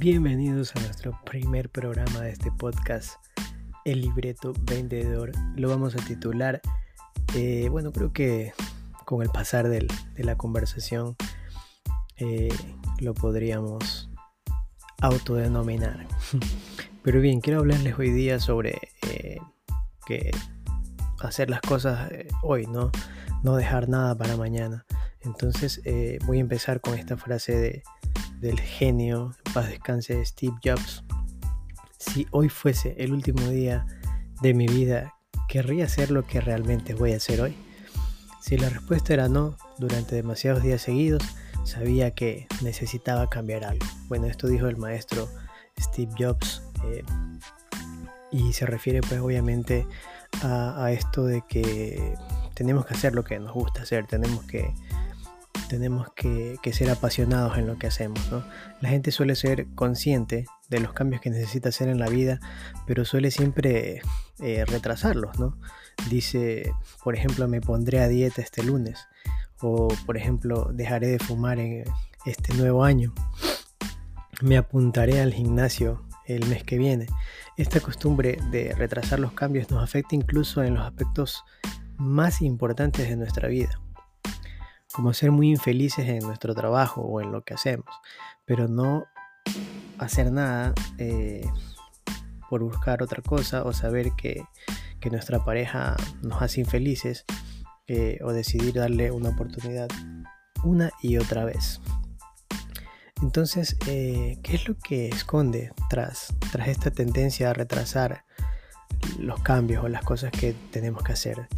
[0.00, 3.16] Bienvenidos a nuestro primer programa de este podcast,
[3.84, 5.32] El Libreto Vendedor.
[5.56, 6.60] Lo vamos a titular,
[7.34, 8.52] eh, bueno, creo que
[9.04, 9.88] con el pasar de
[10.18, 11.16] la conversación
[12.16, 12.48] eh,
[13.00, 14.08] lo podríamos
[15.00, 16.06] autodenominar.
[17.02, 19.40] Pero bien, quiero hablarles hoy día sobre eh,
[20.06, 20.30] que
[21.18, 22.08] hacer las cosas
[22.44, 22.92] hoy, ¿no?
[23.42, 24.86] No dejar nada para mañana.
[25.22, 25.82] Entonces
[26.24, 27.82] voy a empezar con esta frase de
[28.40, 31.04] del genio, paz descanse, Steve Jobs.
[31.98, 33.86] Si hoy fuese el último día
[34.40, 35.14] de mi vida,
[35.48, 37.56] ¿querría hacer lo que realmente voy a hacer hoy?
[38.40, 41.22] Si la respuesta era no, durante demasiados días seguidos,
[41.64, 43.86] sabía que necesitaba cambiar algo.
[44.08, 45.28] Bueno, esto dijo el maestro
[45.78, 47.04] Steve Jobs eh,
[48.30, 49.86] y se refiere pues obviamente
[50.42, 52.14] a, esto de que
[52.54, 54.72] tenemos que hacer lo que nos gusta hacer, tenemos que
[55.68, 58.20] tenemos que, ser apasionados en lo que hacemos.
[58.80, 62.40] La gente suele ser consciente de los cambios que necesita hacer en la vida,
[62.86, 64.02] pero suele siempre
[64.40, 65.38] eh, retrasarlos.
[65.38, 65.58] ¿no?
[66.10, 66.72] Dice,
[67.04, 69.06] por ejemplo, me pondré a dieta este lunes,
[69.60, 71.84] o por ejemplo, dejaré de fumar en
[72.26, 73.14] este nuevo año,
[74.42, 77.06] me apuntaré al gimnasio el mes que viene.
[77.56, 81.44] Esta costumbre de retrasar los cambios nos afecta incluso en los aspectos
[81.96, 83.80] más importantes de nuestra vida
[84.98, 87.86] como ser muy infelices en nuestro trabajo o en lo que hacemos,
[88.44, 89.04] pero no
[89.96, 91.48] hacer nada eh,
[92.50, 94.42] por buscar otra cosa o saber que,
[95.08, 97.24] nuestra pareja nos hace infelices
[97.86, 99.88] eh, o decidir darle una oportunidad
[100.64, 101.80] una y otra vez.
[103.22, 108.24] Entonces, eh, ¿qué es lo que esconde tras, tras esta tendencia a retrasar
[109.18, 111.48] los cambios o las cosas que tenemos que hacer?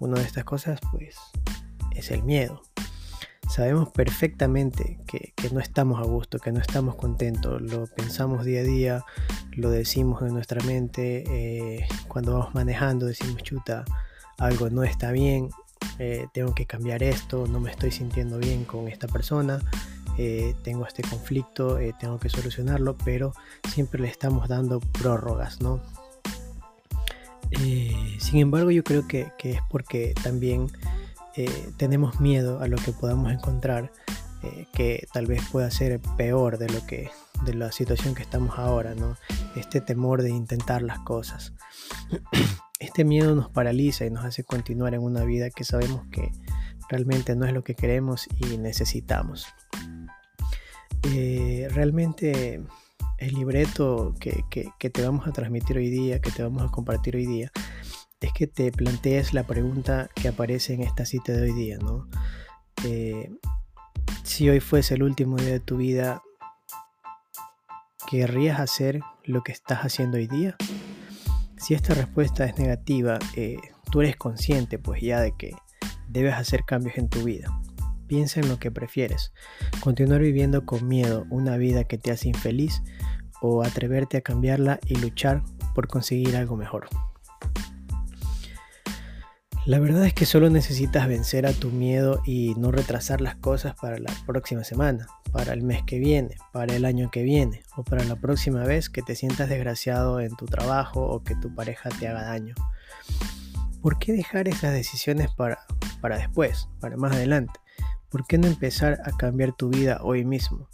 [0.00, 1.16] una de estas cosas, pues,
[1.94, 2.62] es el miedo.
[3.50, 8.62] Sabemos perfectamente que, no estamos a gusto, que no estamos contentos, lo pensamos día a
[8.62, 9.04] día,
[9.50, 13.84] lo decimos en nuestra mente, eh, cuando vamos manejando decimos, chuta,
[14.38, 15.50] algo no está bien,
[15.98, 19.58] eh, tengo que cambiar esto, no me estoy sintiendo bien con esta persona,
[20.16, 23.32] eh, tengo este conflicto, tengo que solucionarlo, pero
[23.68, 25.80] siempre le estamos dando prórrogas, ¿no?
[28.20, 30.68] sin embargo, yo creo que, que es porque también
[31.44, 33.92] eh, tenemos miedo a lo que podamos encontrar
[34.42, 37.10] eh, que tal vez pueda ser peor de lo que
[37.44, 39.16] de la situación que estamos ahora, ¿no?
[39.56, 41.54] Este temor de intentar las cosas.
[42.78, 46.32] Este miedo nos paraliza y nos hace continuar en una vida que sabemos que
[46.88, 49.46] realmente no es lo que queremos y necesitamos.
[51.02, 52.62] Eh, realmente
[53.18, 57.16] el libreto que, que, te vamos a transmitir hoy día, que te vamos a compartir
[57.16, 57.52] hoy día,
[58.20, 62.08] es que te plantees la pregunta que aparece en esta cita de hoy día, ¿no?
[62.84, 63.30] Eh,
[64.24, 66.22] si hoy fuese el último día de tu vida,
[68.08, 70.56] ¿querrías hacer lo que estás haciendo hoy día?
[71.56, 73.58] Si esta respuesta es negativa, eh,
[73.90, 75.54] tú eres consciente pues ya de que
[76.08, 77.48] debes hacer cambios en tu vida.
[78.06, 79.32] Piensa en lo que prefieres,
[79.80, 82.82] continuar viviendo con miedo una vida que te hace infeliz
[83.40, 85.42] o atreverte a cambiarla y luchar
[85.74, 86.88] por conseguir algo mejor.
[89.70, 93.76] La verdad es que solo necesitas vencer a tu miedo y no retrasar las cosas
[93.80, 97.84] para la próxima semana, para el mes que viene, para el año que viene o
[97.84, 101.88] para la próxima vez que te sientas desgraciado en tu trabajo o que tu pareja
[102.00, 102.56] te haga daño.
[103.80, 105.60] ¿Por qué dejar esas decisiones para,
[106.00, 107.60] para después, para más adelante?
[108.08, 110.68] ¿Por qué no empezar a cambiar tu vida hoy mismo?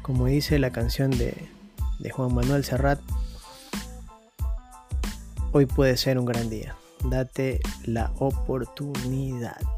[0.00, 1.34] Como dice la canción de,
[1.98, 2.98] de Juan Manuel Serrat,
[5.52, 9.77] hoy puede ser un gran día date la oportunidad.